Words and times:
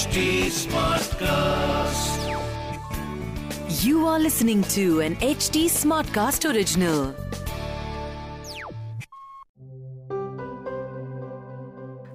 HT 0.00 0.46
Smartcast. 0.46 2.20
You 3.84 4.06
are 4.06 4.18
listening 4.18 4.62
to 4.76 5.00
an 5.00 5.16
HT 5.16 5.66
Smartcast 5.66 6.50
original. 6.50 7.14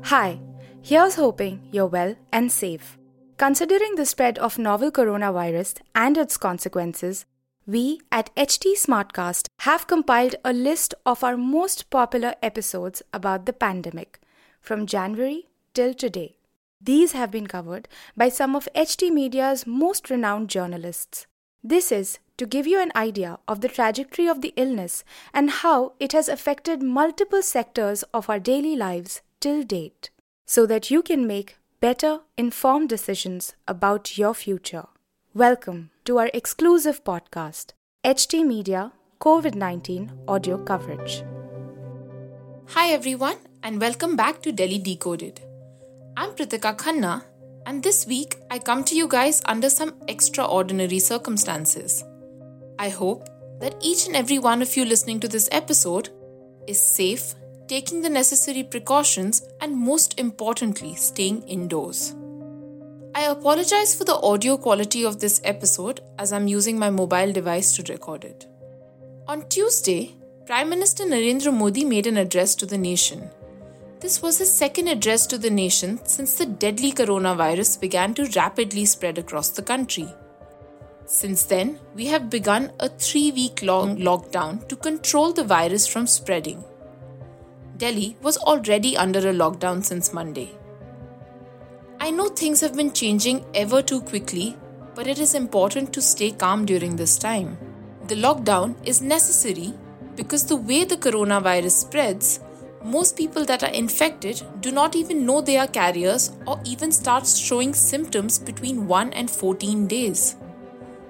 Hi, 0.02 0.40
here's 0.82 1.14
hoping 1.14 1.68
you're 1.72 1.86
well 1.86 2.16
and 2.34 2.52
safe. 2.52 2.98
Considering 3.38 3.94
the 3.94 4.08
spread 4.08 4.40
of 4.40 4.58
novel 4.58 4.90
coronavirus 4.90 5.82
and 5.94 6.18
its 6.18 6.38
consequences, 6.38 7.28
we 7.68 8.02
at 8.12 8.36
HT 8.36 8.80
Smartcast 8.80 9.46
have 9.60 9.86
compiled 9.86 10.34
a 10.44 10.54
list 10.54 10.96
of 11.06 11.24
our 11.24 11.38
most 11.38 11.92
popular 11.92 12.34
episodes 12.42 13.04
about 13.14 13.46
the 13.46 13.54
pandemic 13.54 14.20
from 14.60 14.88
January 14.88 15.50
till 15.76 15.94
today. 15.94 16.38
These 16.82 17.14
have 17.14 17.32
been 17.32 17.48
covered 17.48 17.88
by 18.18 18.30
some 18.30 18.56
of 18.56 18.68
HT 18.76 19.12
Media's 19.12 19.66
most 19.66 20.10
renowned 20.10 20.50
journalists. 20.50 21.26
This 21.64 21.92
is 21.92 22.20
to 22.38 22.46
give 22.46 22.68
you 22.68 22.80
an 22.80 22.92
idea 22.96 23.40
of 23.48 23.62
the 23.62 23.70
trajectory 23.70 24.28
of 24.28 24.42
the 24.42 24.54
illness 24.56 25.04
and 25.34 25.50
how 25.50 25.94
it 26.00 26.12
has 26.12 26.28
affected 26.28 26.84
multiple 26.84 27.42
sectors 27.42 28.04
of 28.14 28.30
our 28.30 28.40
daily 28.40 28.76
lives 28.76 29.22
till 29.40 29.64
date, 29.64 30.10
so 30.46 30.66
that 30.66 30.92
you 30.92 31.02
can 31.02 31.26
make 31.26 31.58
better 31.80 32.20
informed 32.38 32.90
decisions 32.90 33.56
about 33.68 34.18
your 34.18 34.34
future. 34.34 34.86
Welcome 35.34 35.92
to 36.04 36.20
our 36.20 36.30
exclusive 36.34 37.04
podcast, 37.04 37.72
HT 38.04 38.46
Media 38.46 38.92
COVID 39.22 39.56
19 39.56 40.12
audio 40.28 40.58
coverage. 40.58 41.24
Hi 42.70 42.90
everyone, 42.90 43.38
and 43.64 43.80
welcome 43.80 44.16
back 44.16 44.42
to 44.42 44.52
Delhi 44.52 44.78
Decoded. 44.78 45.40
I'm 46.18 46.32
Pritika 46.32 46.78
Khanna, 46.78 47.24
and 47.66 47.84
this 47.84 48.08
week 48.08 48.38
I 48.50 48.58
come 48.58 48.86
to 48.86 48.96
you 48.96 49.06
guys 49.06 49.42
under 49.48 49.70
some 49.70 49.96
extraordinary 50.08 51.00
circumstances. 51.00 52.06
I 52.80 52.88
hope 52.88 53.28
that 53.60 53.76
each 53.82 54.08
and 54.08 54.16
every 54.16 54.40
one 54.40 54.62
of 54.62 54.78
you 54.78 54.86
listening 54.86 55.20
to 55.20 55.28
this 55.28 55.50
episode 55.52 56.12
is 56.68 56.82
safe, 56.82 57.36
taking 57.68 58.02
the 58.02 58.10
necessary 58.10 58.64
precautions, 58.64 59.46
and 59.60 59.76
most 59.76 60.18
importantly, 60.18 60.96
staying 60.96 61.42
indoors. 61.50 62.16
I 63.14 63.24
apologize 63.24 63.94
for 63.94 64.06
the 64.06 64.16
audio 64.16 64.56
quality 64.56 65.04
of 65.04 65.20
this 65.20 65.42
episode 65.44 66.00
as 66.18 66.32
I'm 66.32 66.48
using 66.48 66.80
my 66.80 66.90
mobile 66.90 67.34
device 67.34 67.76
to 67.76 67.92
record 67.92 68.24
it. 68.24 68.48
On 69.28 69.46
Tuesday, 69.50 70.16
Prime 70.46 70.70
Minister 70.70 71.04
Narendra 71.04 71.54
Modi 71.54 71.84
made 71.84 72.08
an 72.08 72.16
address 72.16 72.56
to 72.56 72.66
the 72.66 72.78
nation. 72.78 73.30
This 74.06 74.22
was 74.22 74.38
his 74.38 74.54
second 74.54 74.88
address 74.88 75.26
to 75.26 75.38
the 75.40 75.50
nation 75.50 76.00
since 76.06 76.36
the 76.36 76.46
deadly 76.46 76.92
coronavirus 76.92 77.82
began 77.82 78.14
to 78.14 78.30
rapidly 78.36 78.86
spread 78.86 79.18
across 79.18 79.50
the 79.50 79.64
country. 79.64 80.08
Since 81.08 81.46
then, 81.46 81.80
we 81.96 82.06
have 82.06 82.30
begun 82.30 82.72
a 82.80 82.88
three 82.88 83.32
week 83.32 83.64
long 83.64 83.98
lockdown 83.98 84.68
to 84.68 84.76
control 84.76 85.34
the 85.34 85.44
virus 85.44 85.88
from 85.88 86.06
spreading. 86.06 86.64
Delhi 87.78 88.16
was 88.22 88.38
already 88.38 88.96
under 88.96 89.28
a 89.28 89.34
lockdown 89.34 89.84
since 89.84 90.14
Monday. 90.14 90.52
I 92.00 92.12
know 92.12 92.28
things 92.28 92.62
have 92.62 92.76
been 92.76 92.94
changing 92.94 93.44
ever 93.56 93.82
too 93.82 94.02
quickly, 94.02 94.56
but 94.94 95.08
it 95.08 95.18
is 95.18 95.34
important 95.34 95.92
to 95.94 96.02
stay 96.04 96.30
calm 96.30 96.68
during 96.68 96.96
this 96.96 97.18
time. 97.18 97.58
The 98.06 98.22
lockdown 98.28 98.76
is 98.86 99.02
necessary 99.02 99.74
because 100.16 100.46
the 100.46 100.56
way 100.58 100.84
the 100.84 100.96
coronavirus 100.96 101.72
spreads, 101.72 102.40
most 102.86 103.18
people 103.18 103.46
that 103.46 103.64
are 103.64 103.72
infected 103.72 104.44
do 104.62 104.72
not 104.72 104.96
even 104.96 105.26
know 105.26 105.42
they 105.42 105.58
are 105.58 105.68
carriers 105.68 106.32
or 106.46 106.60
even 106.66 106.92
start 106.92 107.26
showing 107.26 107.74
symptoms 107.74 108.38
between 108.38 108.88
1 108.88 109.12
and 109.14 109.30
14 109.30 109.88
days. 109.88 110.36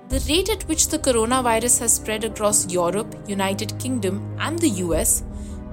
The 0.08 0.24
rate 0.30 0.50
at 0.50 0.64
which 0.70 0.88
the 0.88 1.00
coronavirus 1.00 1.80
has 1.80 1.96
spread 1.96 2.24
across 2.24 2.72
Europe, 2.72 3.14
United 3.28 3.78
Kingdom, 3.78 4.38
and 4.40 4.58
the 4.58 4.70
US, 4.86 5.24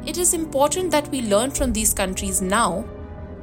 it 0.05 0.19
is 0.19 0.35
important 0.35 0.91
that 0.91 1.09
we 1.09 1.23
learn 1.23 1.53
from 1.53 1.73
these 1.73 1.95
countries 1.95 2.43
now 2.43 2.85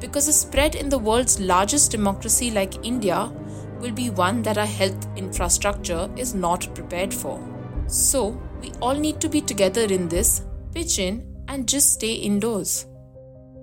because 0.02 0.28
a 0.28 0.34
spread 0.34 0.76
in 0.76 0.90
the 0.90 0.98
world's 0.98 1.40
largest 1.40 1.92
democracy 1.92 2.52
like 2.52 2.86
India 2.86 3.32
will 3.80 3.92
be 3.92 4.10
one 4.10 4.42
that 4.42 4.58
our 4.58 4.66
health 4.66 5.08
infrastructure 5.16 6.10
is 6.18 6.36
not 6.36 6.74
prepared 6.76 7.14
for. 7.14 7.40
So, 7.88 8.38
we 8.62 8.74
all 8.82 8.96
need 8.96 9.22
to 9.22 9.30
be 9.30 9.40
together 9.40 9.84
in 9.84 10.10
this, 10.10 10.42
pitch 10.74 11.00
in, 11.00 11.26
and 11.50 11.68
just 11.68 11.92
stay 11.94 12.14
indoors. 12.14 12.86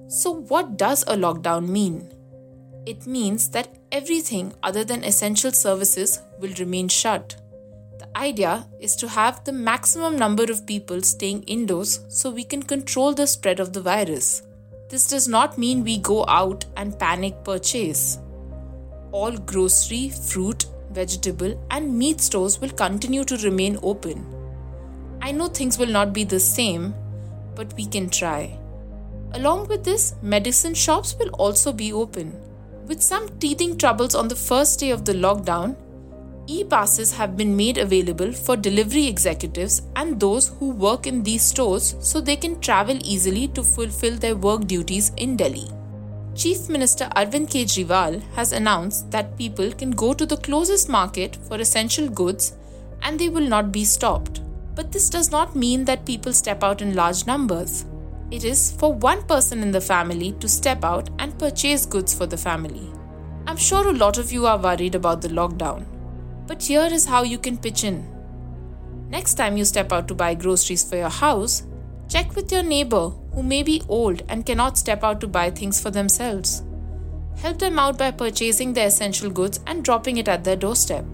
So, 0.09 0.33
what 0.33 0.77
does 0.77 1.03
a 1.05 1.17
lockdown 1.17 1.69
mean? 1.69 2.13
It 2.85 3.07
means 3.07 3.49
that 3.51 3.79
everything 3.91 4.53
other 4.63 4.85
than 4.85 5.03
essential 5.03 5.53
services 5.53 6.21
will 6.39 6.53
remain 6.59 6.89
shut. 6.89 7.37
The 7.99 8.09
idea 8.17 8.67
is 8.79 8.95
to 8.97 9.09
have 9.09 9.43
the 9.45 9.53
maximum 9.53 10.17
number 10.17 10.45
of 10.45 10.67
people 10.67 11.01
staying 11.01 11.45
indoors 11.45 12.01
so 12.09 12.31
we 12.31 12.45
can 12.45 12.63
control 12.63 13.15
the 13.15 13.27
spread 13.27 13.59
of 13.59 13.73
the 13.73 13.81
virus. 13.81 14.43
This 14.89 15.09
does 15.09 15.27
not 15.27 15.59
mean 15.59 15.83
we 15.83 15.99
go 15.99 16.25
out 16.29 16.65
and 16.77 16.99
panic 16.99 17.43
purchase. 17.43 18.19
All 19.11 19.37
grocery, 19.37 20.11
fruit, 20.11 20.67
vegetable, 20.93 21.61
and 21.71 21.99
meat 21.99 22.21
stores 22.21 22.61
will 22.61 22.71
continue 22.71 23.25
to 23.25 23.37
remain 23.39 23.79
open. 23.83 24.25
I 25.21 25.33
know 25.33 25.49
things 25.49 25.79
will 25.79 25.89
not 25.89 26.13
be 26.13 26.23
the 26.23 26.39
same, 26.39 26.95
but 27.57 27.73
we 27.75 27.87
can 27.87 28.09
try. 28.09 28.57
Along 29.33 29.67
with 29.67 29.83
this, 29.83 30.15
medicine 30.23 30.75
shops 30.75 31.17
will 31.19 31.31
also 31.31 31.73
be 31.73 31.93
open. 31.93 32.39
With 32.87 33.03
some 33.03 33.29
teething 33.41 33.77
troubles 33.77 34.15
on 34.15 34.29
the 34.29 34.37
first 34.37 34.79
day 34.79 34.91
of 34.91 35.05
the 35.05 35.15
lockdown, 35.15 35.77
e 36.47 36.63
passes 36.63 37.13
have 37.13 37.37
been 37.37 37.57
made 37.57 37.79
available 37.79 38.33
for 38.33 38.57
delivery 38.57 39.07
executives 39.07 39.83
and 39.97 40.21
those 40.21 40.49
who 40.49 40.71
work 40.71 41.07
in 41.07 41.25
these 41.25 41.43
stores 41.43 41.97
so 42.01 42.21
they 42.21 42.37
can 42.37 42.61
travel 42.61 42.97
easily 43.03 43.49
to 43.49 43.65
fulfill 43.65 44.17
their 44.17 44.37
work 44.37 44.67
duties 44.67 45.11
in 45.17 45.37
Delhi. 45.37 45.69
Chief 46.37 46.69
Minister 46.69 47.07
Arvind 47.17 47.49
Kejriwal 47.49 48.23
has 48.35 48.53
announced 48.53 49.11
that 49.11 49.37
people 49.37 49.73
can 49.73 49.91
go 49.91 50.13
to 50.15 50.27
the 50.27 50.37
closest 50.37 50.89
market 50.89 51.37
for 51.49 51.57
essential 51.57 52.09
goods 52.09 52.53
and 53.03 53.19
they 53.19 53.29
will 53.29 53.49
not 53.49 53.73
be 53.73 53.85
stopped. 53.85 54.41
But 54.77 54.93
this 54.93 55.11
does 55.11 55.33
not 55.33 55.57
mean 55.57 55.87
that 55.87 56.05
people 56.05 56.33
step 56.33 56.63
out 56.63 56.83
in 56.83 56.95
large 56.95 57.27
numbers. 57.27 57.87
It 58.31 58.45
is 58.45 58.73
for 58.73 58.93
one 58.93 59.23
person 59.23 59.63
in 59.63 59.71
the 59.71 59.81
family 59.81 60.33
to 60.41 60.49
step 60.49 60.85
out 60.85 61.09
and 61.19 61.39
purchase 61.39 61.87
goods 61.87 62.15
for 62.15 62.27
the 62.27 62.37
family. 62.37 62.93
I'm 63.47 63.57
sure 63.57 63.89
a 63.89 63.93
lot 63.93 64.19
of 64.19 64.33
you 64.33 64.47
are 64.47 64.59
worried 64.59 64.95
about 64.95 65.23
the 65.23 65.29
lockdown. 65.29 65.87
But 66.47 66.63
here 66.63 66.85
is 66.85 67.07
how 67.07 67.23
you 67.23 67.39
can 67.39 67.57
pitch 67.57 67.85
in. 67.85 68.07
Next 69.09 69.35
time 69.35 69.57
you 69.57 69.65
step 69.65 69.93
out 69.93 70.09
to 70.09 70.15
buy 70.15 70.35
groceries 70.35 70.89
for 70.89 70.97
your 70.97 71.09
house, 71.09 71.63
check 72.09 72.37
with 72.37 72.53
your 72.53 72.63
neighbor 72.63 73.09
who 73.33 73.43
may 73.43 73.63
be 73.63 73.83
old 73.89 74.23
and 74.29 74.45
cannot 74.45 74.77
step 74.77 75.03
out 75.03 75.21
to 75.23 75.27
buy 75.27 75.51
things 75.51 75.81
for 75.81 75.91
themselves. 75.91 76.63
Help 77.37 77.59
them 77.59 77.79
out 77.79 77.97
by 77.97 78.11
purchasing 78.11 78.75
the 78.75 78.85
essential 78.85 79.31
goods 79.31 79.61
and 79.67 79.85
dropping 79.85 80.19
it 80.19 80.29
at 80.29 80.45
their 80.45 80.57
doorstep. 80.57 81.05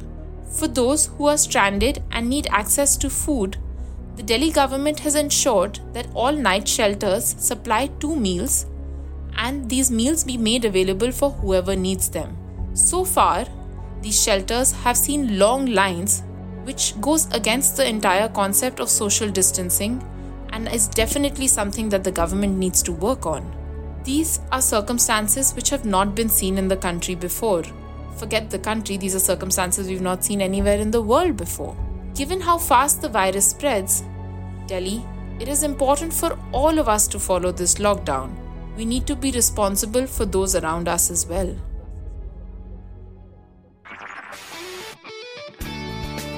For 0.52 0.68
those 0.68 1.06
who 1.06 1.26
are 1.26 1.38
stranded 1.38 2.02
and 2.10 2.28
need 2.28 2.46
access 2.50 2.96
to 2.98 3.10
food, 3.10 3.56
the 4.16 4.22
Delhi 4.22 4.50
government 4.50 5.00
has 5.00 5.14
ensured 5.14 5.80
that 5.94 6.08
all 6.14 6.32
night 6.32 6.68
shelters 6.68 7.34
supply 7.38 7.86
two 7.98 8.14
meals 8.14 8.66
and 9.36 9.68
these 9.68 9.90
meals 9.90 10.24
be 10.24 10.36
made 10.36 10.64
available 10.64 11.10
for 11.10 11.30
whoever 11.30 11.74
needs 11.74 12.10
them. 12.10 12.36
So 12.74 13.04
far, 13.04 13.46
these 14.02 14.22
shelters 14.22 14.72
have 14.72 14.96
seen 14.96 15.38
long 15.38 15.66
lines, 15.66 16.22
which 16.64 17.00
goes 17.00 17.30
against 17.32 17.76
the 17.76 17.88
entire 17.88 18.28
concept 18.28 18.80
of 18.80 18.90
social 18.90 19.30
distancing 19.30 20.04
and 20.50 20.68
is 20.68 20.86
definitely 20.86 21.46
something 21.46 21.88
that 21.88 22.04
the 22.04 22.12
government 22.12 22.58
needs 22.58 22.82
to 22.82 22.92
work 22.92 23.24
on. 23.24 23.50
These 24.04 24.40
are 24.50 24.60
circumstances 24.60 25.54
which 25.54 25.70
have 25.70 25.86
not 25.86 26.14
been 26.14 26.28
seen 26.28 26.58
in 26.58 26.68
the 26.68 26.76
country 26.76 27.14
before. 27.14 27.62
Forget 28.16 28.50
the 28.50 28.58
country, 28.58 28.96
these 28.96 29.14
are 29.14 29.20
circumstances 29.20 29.88
we've 29.88 30.00
not 30.00 30.24
seen 30.24 30.40
anywhere 30.40 30.78
in 30.78 30.90
the 30.90 31.02
world 31.02 31.36
before. 31.36 31.76
Given 32.14 32.40
how 32.40 32.58
fast 32.58 33.02
the 33.02 33.08
virus 33.08 33.50
spreads, 33.50 34.04
Delhi, 34.66 35.04
it 35.40 35.48
is 35.48 35.62
important 35.62 36.12
for 36.12 36.38
all 36.52 36.78
of 36.78 36.88
us 36.88 37.08
to 37.08 37.18
follow 37.18 37.52
this 37.52 37.76
lockdown. 37.76 38.42
we 38.76 38.84
need 38.84 39.06
to 39.06 39.16
be 39.16 39.30
responsible 39.32 40.06
for 40.06 40.24
those 40.24 40.56
around 40.56 40.88
us 40.88 41.10
as 41.10 41.26
well. 41.26 41.54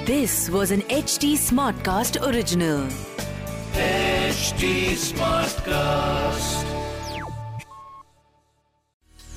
This 0.05 0.51
was 0.51 0.71
an 0.71 0.83
HT 0.83 1.35
Smartcast 1.35 2.21
original. 2.29 2.87
HT 3.73 4.93
Smartcast. 4.93 6.74